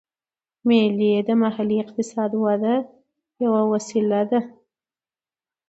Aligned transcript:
مېلې 0.67 1.11
د 1.27 1.29
محلي 1.41 1.77
اقتصاد 1.83 2.31
وده 2.43 2.75
یوه 3.43 3.61
وسیله 3.71 4.21
ده. 4.31 4.39